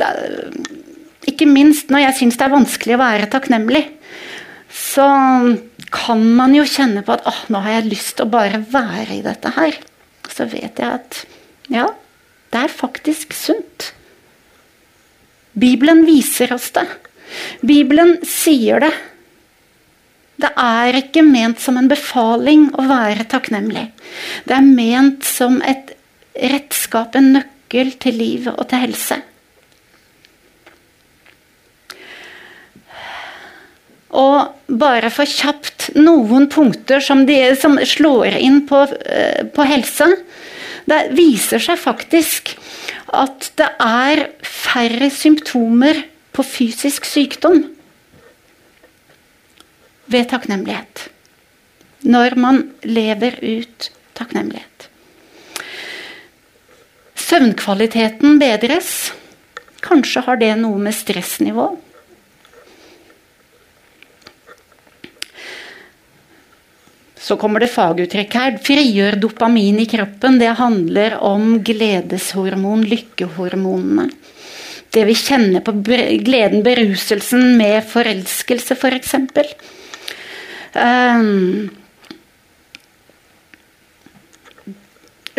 [1.27, 3.81] Ikke minst når jeg syns det er vanskelig å være takknemlig
[4.77, 5.07] så
[5.93, 9.19] kan man jo kjenne på at oh, nå har jeg lyst til å bare være
[9.19, 9.77] i dette her.
[10.29, 11.21] Så vet jeg at
[11.73, 11.89] ja,
[12.53, 13.93] det er faktisk sunt.
[15.57, 16.87] Bibelen viser oss det.
[17.67, 18.93] Bibelen sier det.
[20.37, 23.87] Det er ikke ment som en befaling å være takknemlig.
[24.45, 25.95] Det er ment som et
[26.37, 29.23] redskap, en nøkkel til liv og til helse.
[34.17, 40.09] Og bare for kjapt noen punkter som, de, som slår inn på, uh, på helse.
[40.87, 42.55] Det viser seg faktisk
[43.17, 46.05] at det er færre symptomer
[46.37, 47.65] på fysisk sykdom
[50.13, 51.09] ved takknemlighet.
[52.07, 54.89] Når man lever ut takknemlighet.
[57.27, 59.11] Søvnkvaliteten bedres.
[59.83, 61.73] Kanskje har det noe med stressnivå
[67.27, 68.59] Så kommer det faguttrykk her.
[68.63, 70.37] Frigjør dopamin i kroppen.
[70.39, 74.05] Det handler om gledeshormon, lykkehormonene.
[74.95, 79.17] Det vi kjenner på gleden, beruselsen med forelskelse, f.eks.
[79.35, 79.51] For
[80.79, 81.67] um,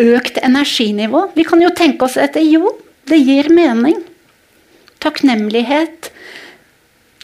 [0.03, 1.21] økt energinivå.
[1.37, 2.73] Vi kan jo tenke oss etter jo,
[3.07, 4.01] det gir mening.
[4.99, 6.11] Takknemlighet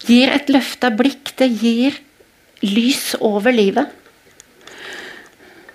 [0.07, 1.33] gir et løfta blikk.
[1.35, 1.99] Det gir
[2.63, 3.91] lys over livet.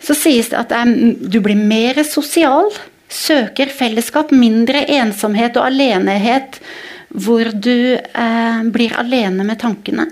[0.02, 0.72] Så sies det at
[1.18, 2.70] du blir mer sosial,
[3.08, 6.60] søker fellesskap, mindre ensomhet og alenehet,
[7.08, 10.06] hvor du eh, blir alene med tankene.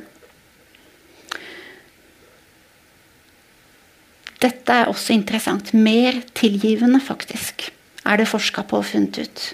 [4.41, 5.73] Dette er også interessant.
[5.73, 7.69] Mer tilgivende, faktisk,
[8.05, 9.47] er det forska på og funnet ut.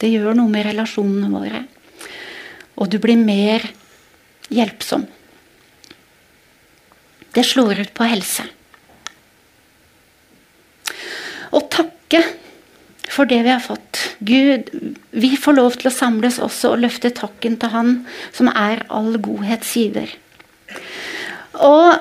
[0.00, 1.62] Det gjør noe med relasjonene våre.
[2.74, 3.62] Og du blir mer
[4.52, 5.06] hjelpsom.
[7.34, 8.46] Det slår ut på helse.
[11.54, 12.22] Å takke
[13.14, 14.00] for det vi har fått.
[14.26, 14.70] Gud,
[15.10, 17.94] vi får lov til å samles også og løfte takken til Han
[18.34, 20.10] som er all godhets giver.
[21.62, 21.94] Og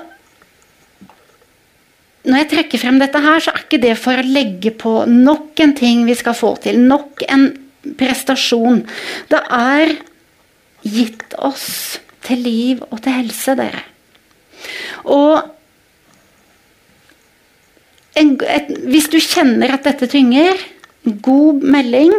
[2.24, 5.60] når jeg trekker frem dette her, så er ikke det for å legge på nok
[5.64, 6.80] en ting vi skal få til.
[6.88, 7.50] Nok en
[8.00, 8.86] prestasjon.
[9.30, 9.98] Det er
[10.88, 13.84] gitt oss til liv og til helse, dere.
[15.04, 15.42] Og
[18.20, 20.60] en, et, hvis du kjenner at dette tynger,
[21.04, 22.14] god melding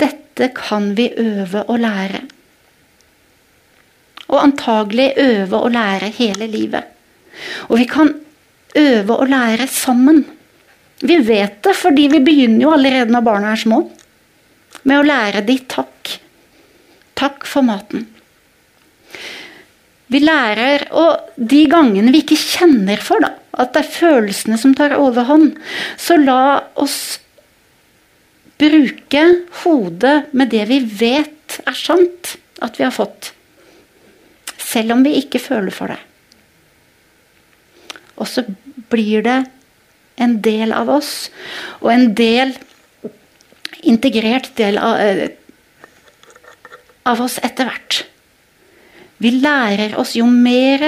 [0.00, 2.24] Dette kan vi øve og lære.
[4.26, 6.88] Og antagelig øve og lære hele livet.
[7.68, 8.10] Og vi kan
[8.74, 10.24] øve og lære sammen.
[11.00, 13.78] Vi vet det, fordi vi begynner jo allerede når barna er små,
[14.82, 16.16] med å lære de takk.
[17.14, 18.08] Takk for maten.
[20.14, 24.74] Vi lærer, og de gangene vi ikke kjenner for da, at det er følelsene som
[24.78, 25.56] tar overhånd,
[25.98, 27.18] så la oss
[28.60, 29.24] bruke
[29.64, 33.32] hodet med det vi vet er sant at vi har fått.
[34.54, 35.98] Selv om vi ikke føler for det.
[38.14, 38.46] Og så
[38.92, 39.40] blir det
[40.22, 41.28] en del av oss,
[41.82, 42.54] og en del
[43.82, 45.30] integrert del av, eh,
[47.04, 48.04] av oss etter hvert.
[49.22, 50.82] Vi lærer oss jo mer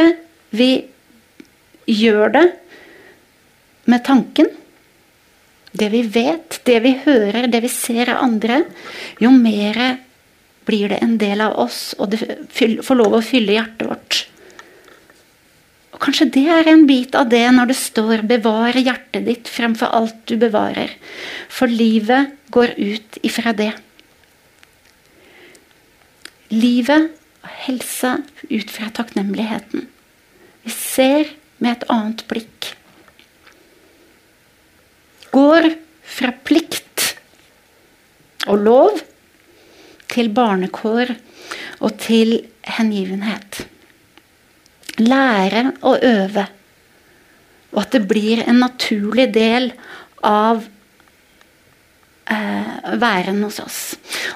[0.56, 0.70] vi
[1.86, 2.46] gjør det
[3.86, 4.48] med tanken,
[5.76, 8.62] det vi vet, det vi hører, det vi ser av andre,
[9.22, 9.98] jo mer
[10.66, 12.22] blir det en del av oss, og det
[12.82, 14.22] får lov å fylle hjertet vårt.
[15.94, 19.88] Og Kanskje det er en bit av det når det står 'bevar hjertet ditt fremfor
[19.96, 20.92] alt du bevarer'.
[21.48, 23.72] For livet går ut ifra det.
[26.50, 27.14] Livet
[27.46, 28.16] og helse
[28.50, 29.86] ut fra takknemligheten.
[30.66, 31.30] Vi ser
[31.62, 32.72] med et annet blikk.
[35.30, 35.70] Går
[36.16, 37.06] fra plikt
[38.50, 39.00] og lov
[40.10, 41.14] til barnekår
[41.84, 42.38] og til
[42.76, 43.66] hengivenhet
[45.02, 46.46] lære å øve.
[47.74, 49.70] Og at det blir en naturlig del
[50.24, 50.62] av
[52.32, 53.80] eh, væren hos oss.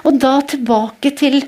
[0.05, 1.41] Og da tilbake til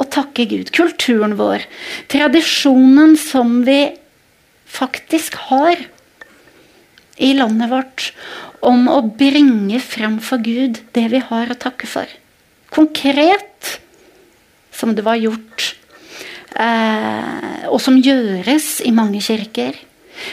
[0.00, 0.72] å takke Gud.
[0.74, 1.66] Kulturen vår.
[2.12, 3.94] Tradisjonen som vi
[4.66, 5.78] faktisk har
[7.22, 8.08] i landet vårt
[8.64, 12.10] om å bringe frem for Gud det vi har å takke for.
[12.74, 13.78] Konkret,
[14.74, 15.74] som det var gjort
[16.54, 19.74] Eh, og som gjøres i mange kirker.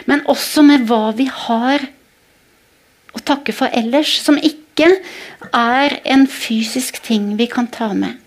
[0.05, 1.87] Men også med hva vi har
[3.11, 4.87] å takke for ellers, som ikke
[5.49, 8.20] er en fysisk ting vi kan ta med.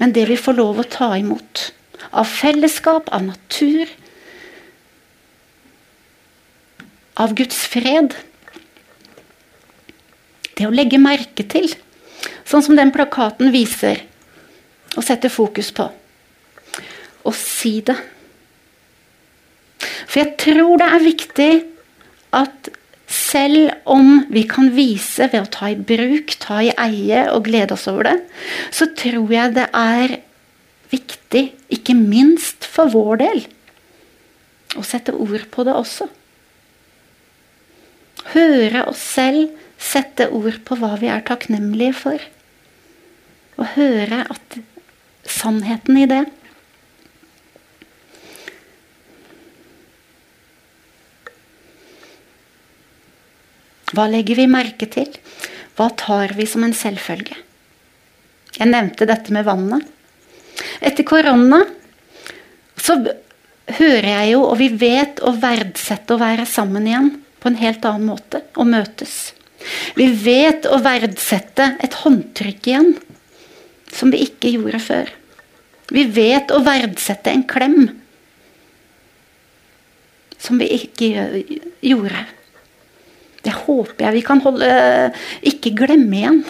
[0.00, 1.68] Men det vi får lov å ta imot.
[2.10, 3.90] Av fellesskap, av natur.
[7.20, 8.16] Av Guds fred.
[10.54, 11.70] Det å legge merke til.
[12.44, 14.02] Sånn som den plakaten viser
[14.94, 15.88] og setter fokus på
[17.24, 17.96] Og si det.
[19.80, 21.52] For jeg tror det er viktig
[22.36, 22.68] at
[23.10, 27.76] selv om vi kan vise ved å ta i bruk, ta i eie og glede
[27.76, 28.16] oss over det,
[28.74, 30.16] så tror jeg det er
[30.94, 31.44] viktig,
[31.74, 33.42] ikke minst for vår del,
[34.78, 36.08] å sette ord på det også.
[38.32, 42.22] Høre oss selv sette ord på hva vi er takknemlige for.
[43.60, 44.56] Og høre at
[45.28, 46.24] sannheten i det
[53.94, 55.10] Hva legger vi merke til?
[55.78, 57.36] Hva tar vi som en selvfølge?
[58.54, 59.86] Jeg nevnte dette med vannet.
[60.84, 61.64] Etter korona
[62.78, 62.98] så
[63.78, 67.10] hører jeg jo, og vi vet, å verdsette å være sammen igjen
[67.42, 68.44] på en helt annen måte.
[68.58, 69.32] Og møtes.
[69.96, 72.94] Vi vet å verdsette et håndtrykk igjen,
[73.94, 75.12] som vi ikke gjorde før.
[75.94, 77.78] Vi vet å verdsette en klem,
[80.40, 81.44] som vi ikke
[81.84, 82.24] gjorde.
[83.44, 84.68] Det håper jeg vi kan holde,
[85.44, 86.44] ikke glemme igjen.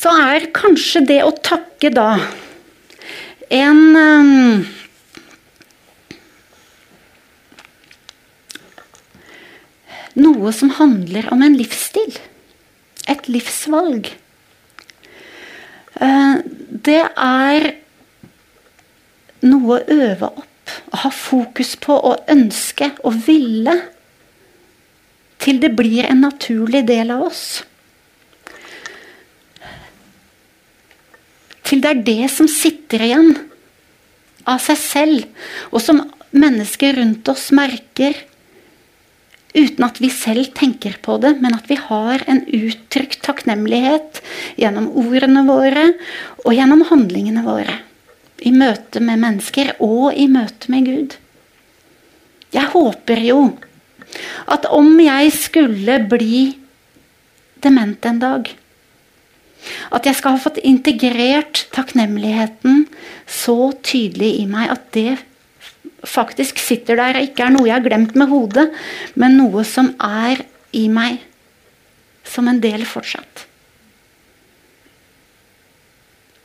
[0.00, 2.12] Så er kanskje det å takke da
[3.50, 4.66] en um,
[10.20, 12.16] Noe som handler om en livsstil.
[13.08, 14.10] Et livsvalg.
[16.00, 17.68] Uh, det er
[19.46, 20.49] noe å øve opp,
[20.90, 23.76] å ha fokus på å ønske og ville.
[25.40, 27.44] Til det blir en naturlig del av oss.
[31.70, 33.30] Til det er det som sitter igjen
[34.48, 36.02] av seg selv, og som
[36.34, 38.16] mennesker rundt oss merker
[39.54, 44.20] uten at vi selv tenker på det, men at vi har en uttrykt takknemlighet
[44.60, 45.86] gjennom ordene våre
[46.44, 47.78] og gjennom handlingene våre.
[48.40, 51.16] I møte med mennesker og i møte med Gud.
[52.54, 53.42] Jeg håper jo
[54.50, 56.40] at om jeg skulle bli
[57.62, 58.48] dement en dag
[59.94, 62.86] At jeg skal ha fått integrert takknemligheten
[63.28, 65.18] så tydelig i meg at det
[66.08, 68.70] faktisk sitter der og ikke er noe jeg har glemt med hodet,
[69.20, 70.40] men noe som er
[70.72, 71.20] i meg
[72.24, 73.49] som en del fortsatt.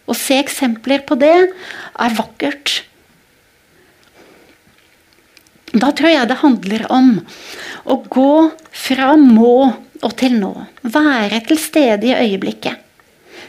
[0.06, 2.82] Å se eksempler på det er vakkert.
[5.76, 7.10] Da tror jeg det handler om
[7.90, 8.34] å gå
[8.72, 9.56] fra må
[10.06, 10.54] og til nå.
[10.82, 12.80] Være til stede i øyeblikket.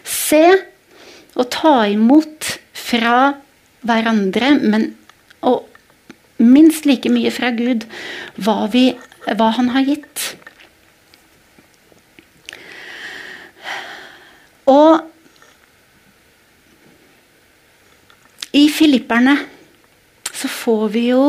[0.07, 0.45] Se
[1.37, 3.35] og ta imot fra
[3.87, 4.95] hverandre, men
[5.47, 5.67] og
[6.43, 7.87] minst like mye fra Gud
[8.37, 8.91] hva, vi,
[9.27, 10.25] hva han har gitt.
[14.67, 15.05] Og
[18.57, 19.39] i Filipperne
[20.37, 21.23] så får vi jo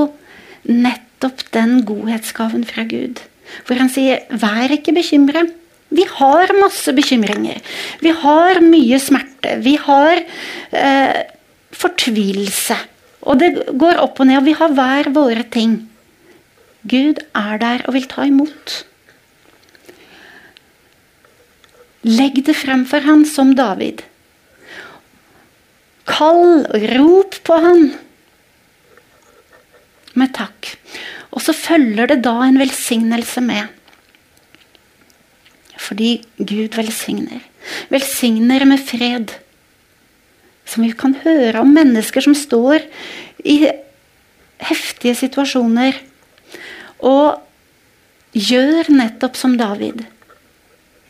[0.68, 3.22] nettopp den godhetsgaven fra Gud.
[3.66, 5.48] Hvor han sier 'vær ikke bekymra'.
[5.90, 7.62] Vi har masse bekymringer.
[8.04, 9.56] Vi har mye smerte.
[9.64, 10.20] Vi har
[10.72, 11.24] eh,
[11.72, 12.76] fortvilelse.
[13.24, 15.88] Og det går opp og ned, og vi har hver våre ting.
[16.88, 18.84] Gud er der og vil ta imot.
[22.08, 24.04] Legg det frem for han som David.
[26.08, 26.66] Kall,
[26.98, 27.90] rop på han
[30.18, 30.74] med takk.
[31.36, 33.68] Og så følger det da en velsignelse med.
[35.78, 37.44] Fordi Gud velsigner.
[37.94, 39.36] Velsigner med fred.
[40.68, 42.84] Som vi kan høre om mennesker som står
[43.46, 43.60] i
[44.68, 46.00] heftige situasjoner.
[47.06, 47.38] Og
[48.34, 50.04] gjør nettopp som David.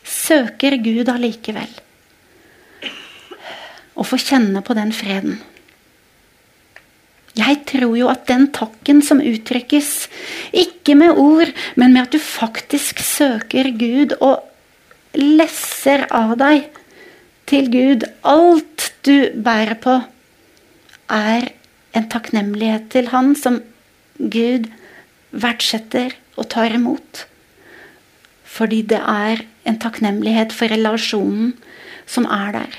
[0.08, 1.72] Søker Gud allikevel.
[3.98, 5.40] Og få kjenne på den freden.
[7.38, 10.08] Jeg tror jo at den takken som uttrykkes,
[10.58, 14.42] ikke med ord, men med at du faktisk søker Gud og
[15.18, 16.66] lesser av deg
[17.50, 20.00] til Gud Alt du bærer på,
[21.14, 21.52] er
[21.96, 23.62] en takknemlighet til Han som
[24.18, 24.68] Gud
[25.32, 27.26] verdsetter og tar imot.
[28.48, 31.54] Fordi det er en takknemlighet for relasjonen
[32.10, 32.78] som er der.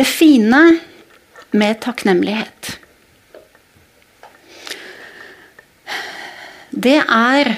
[0.00, 0.60] Det fine
[1.60, 2.68] med takknemlighet
[6.70, 7.50] Det er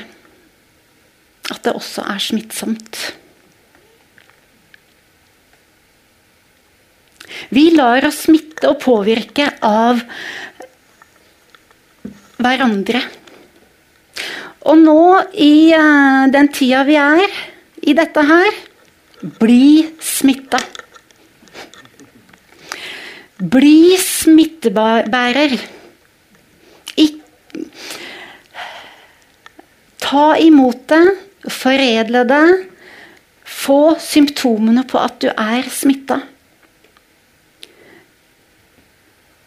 [1.52, 2.98] at det også er smittsomt.
[7.54, 10.02] Vi lar oss smitte og påvirke av
[12.42, 13.06] hverandre.
[14.66, 15.00] Og nå,
[15.38, 17.42] i eh, den tida vi er
[17.86, 18.62] i dette her,
[19.38, 20.62] bli smitta.
[23.42, 25.56] Bli smittebærer.
[26.94, 27.16] Ik
[29.98, 31.06] ta imot det,
[31.50, 32.44] foredle det.
[33.42, 36.20] Få symptomene på at du er smitta.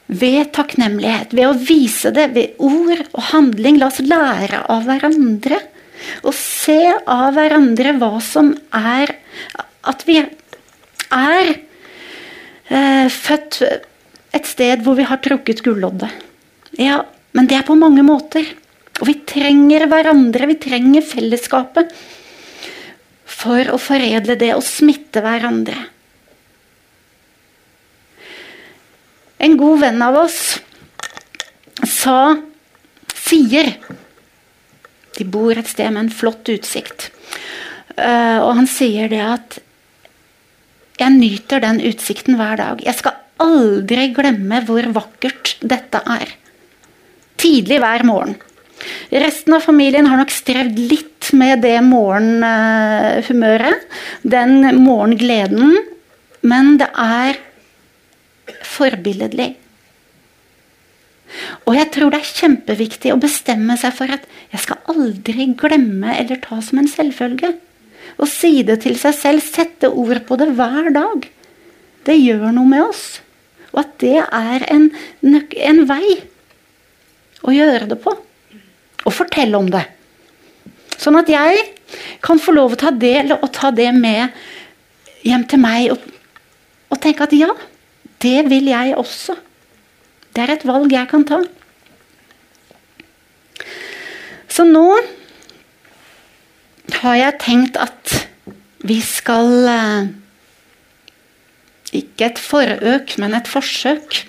[0.05, 3.79] Ved takknemlighet, ved å vise det ved ord og handling.
[3.79, 5.61] La oss lære av hverandre.
[6.27, 9.15] Og se av hverandre hva som er
[9.85, 11.51] At vi er
[12.69, 13.61] født
[14.35, 16.11] et sted hvor vi har trukket gulloddet.
[16.81, 17.03] Ja,
[17.35, 18.47] men det er på mange måter.
[19.01, 21.93] Og vi trenger hverandre, vi trenger fellesskapet.
[23.35, 25.75] for å foredle det og smitte hverandre.
[29.41, 30.39] En god venn av oss
[31.83, 32.37] sa
[33.25, 33.73] sier
[35.17, 37.09] De bor et sted med en flott utsikt.
[37.95, 39.59] Uh, og han sier det at
[40.99, 42.83] jeg nyter den utsikten hver dag.
[42.85, 46.35] Jeg skal aldri glemme hvor vakkert dette er.
[47.41, 48.37] Tidlig hver morgen.
[49.11, 53.85] Resten av familien har nok strevd litt med det morgenhumøret.
[54.23, 55.75] Den morgengleden.
[56.45, 57.39] Men det er
[58.65, 59.55] forbilledlig.
[61.65, 66.13] Og jeg tror det er kjempeviktig å bestemme seg for at jeg skal aldri glemme
[66.15, 67.55] eller ta som en selvfølge.
[68.15, 71.27] Å si det til seg selv, sette ord på det hver dag.
[72.05, 73.05] Det gjør noe med oss.
[73.73, 74.87] Og at det er en,
[75.25, 76.15] en vei
[77.43, 78.13] å gjøre det på.
[79.05, 79.83] Og fortelle om det.
[80.95, 81.59] Sånn at jeg
[82.23, 84.31] kan få lov å ta det, og ta det med
[85.25, 86.05] hjem til meg og,
[86.93, 87.51] og tenke at ja,
[88.23, 89.35] det vil jeg også.
[90.35, 91.41] Det er et valg jeg kan ta.
[94.51, 94.87] Så nå
[97.01, 98.13] har jeg tenkt at
[98.85, 100.07] vi skal eh,
[101.95, 104.21] Ikke et forøk, men et forsøk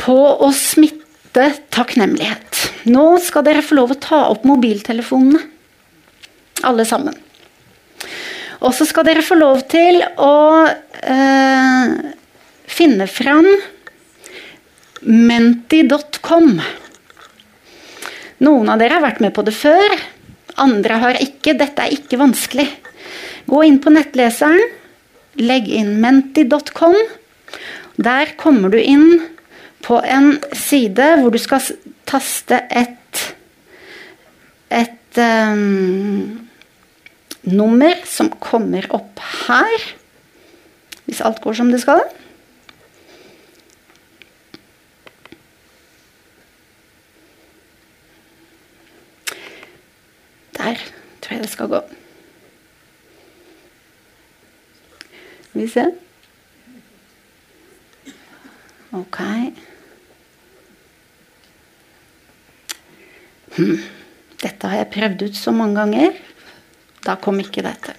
[0.00, 2.62] på å smitte takknemlighet.
[2.90, 5.42] Nå skal dere få lov å ta opp mobiltelefonene,
[6.66, 7.14] alle sammen.
[8.60, 10.34] Og så skal dere få lov til å
[10.66, 11.92] eh,
[12.68, 13.48] finne fram
[15.06, 16.50] menti.com.
[18.40, 20.00] Noen av dere har vært med på det før.
[20.60, 21.56] Andre har ikke.
[21.58, 22.68] Dette er ikke vanskelig.
[23.50, 24.60] Gå inn på nettleseren.
[25.40, 26.96] Legg inn menti.com.
[28.00, 29.22] Der kommer du inn
[29.84, 31.64] på en side hvor du skal
[32.08, 32.96] taste et
[34.70, 36.46] et um,
[37.50, 39.86] nummer som kommer opp her.
[41.08, 42.04] Hvis alt går som det skal.
[50.60, 50.76] Der
[51.22, 51.80] tror jeg det skal gå.
[55.48, 55.84] Skal vi se.
[58.92, 59.18] Ok.
[63.56, 63.78] Hm.
[64.42, 66.20] Dette har jeg prøvd ut så mange ganger.
[67.06, 67.96] Da kom ikke dette.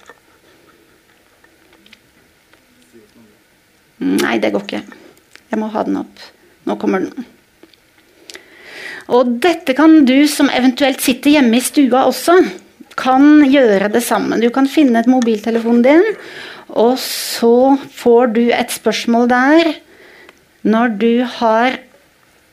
[4.02, 4.84] Nei, det går ikke.
[5.50, 6.26] Jeg må ha den opp.
[6.66, 7.26] Nå kommer den.
[9.10, 12.36] Og dette kan du som eventuelt sitter hjemme i stua også,
[12.98, 14.40] kan gjøre det sammen.
[14.42, 16.04] Du kan finne et mobiltelefonen din,
[16.68, 19.72] og så får du et spørsmål der
[20.62, 21.78] når du har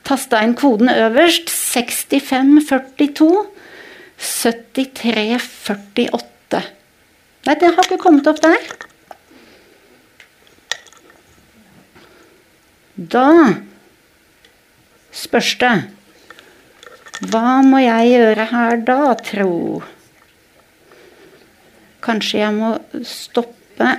[0.07, 3.45] tasta inn koden øverst 6542
[4.19, 6.61] 7348.
[7.45, 8.57] Nei, det har ikke kommet opp der.
[12.99, 13.53] Da
[15.15, 15.98] spørs det
[17.19, 19.81] hva må jeg gjøre her da, tro?
[22.03, 22.69] Kanskje jeg må
[23.03, 23.89] stoppe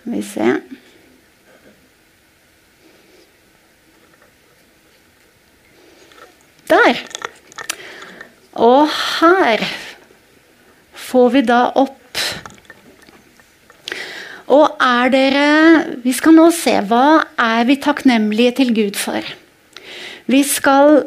[0.00, 0.48] Skal vi se
[6.70, 6.98] Der.
[8.62, 9.62] Og her
[10.94, 11.99] får vi da opp
[14.50, 15.46] og er dere
[16.04, 19.24] Vi skal nå se hva er vi takknemlige til Gud for.
[20.30, 21.02] Vi skal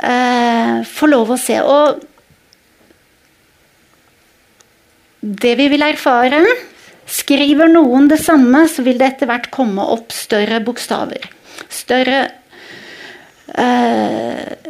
[0.00, 1.58] eh, få lov å se.
[1.62, 2.02] Og
[5.20, 6.42] det vi vil erfare
[7.08, 11.22] Skriver noen det samme, så vil det etter hvert komme opp større bokstaver.
[11.72, 12.18] Større
[13.56, 14.68] eh,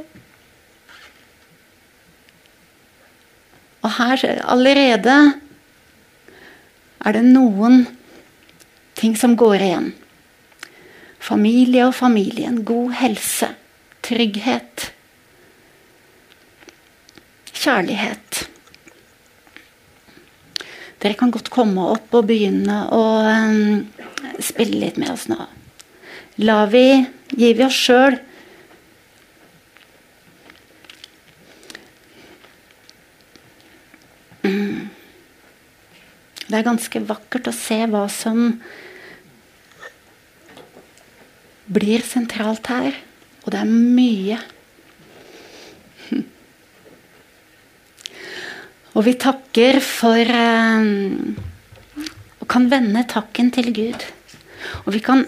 [3.83, 5.17] Og her allerede
[7.05, 7.85] er det noen
[8.99, 9.91] ting som går igjen.
[11.23, 13.51] Familie og familien, god helse,
[14.07, 14.91] trygghet,
[17.53, 18.45] kjærlighet.
[20.99, 23.85] Dere kan godt komme opp og begynne å um,
[24.43, 25.39] spille litt med oss nå.
[26.39, 26.87] Vi,
[27.35, 28.19] gir vi oss sjøl
[36.49, 38.55] Det er ganske vakkert å se hva som
[41.69, 42.97] blir sentralt her.
[43.45, 44.39] Og det er mye.
[48.97, 51.37] Og vi takker for um,
[52.41, 54.01] Og kan vende takken til Gud.
[54.87, 55.27] Og vi kan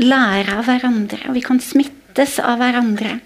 [0.00, 3.18] lære av hverandre, og vi kan smittes av hverandre.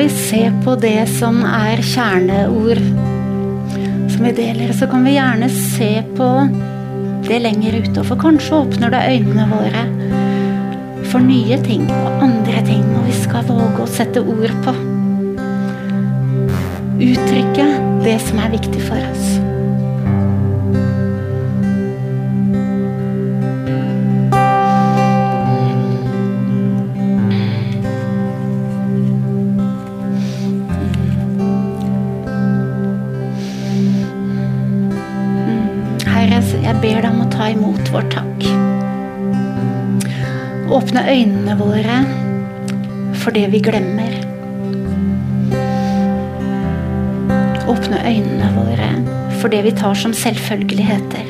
[0.00, 2.82] Vi se på det som er kjerneord
[4.12, 4.72] som vi deler.
[4.72, 6.30] Så kan vi gjerne se på
[7.26, 9.86] det lenger ute, for kanskje åpner det øynene våre
[11.10, 14.74] for nye ting og andre ting, og vi skal våge å sette ord på.
[16.96, 17.66] Uttrykke
[18.06, 19.35] det som er viktig for oss.
[37.54, 38.46] Imot vår takk.
[40.76, 41.98] Åpne øynene våre
[43.22, 44.16] for det vi glemmer.
[47.70, 48.90] Åpne øynene våre
[49.40, 51.28] for det vi tar som selvfølgeligheter,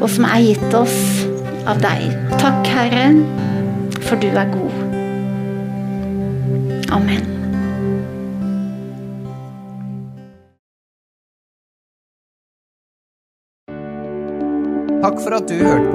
[0.00, 0.96] og som er gitt oss
[1.68, 2.08] av deg.
[2.38, 3.10] Takk, Herre,
[4.04, 4.83] for du er god.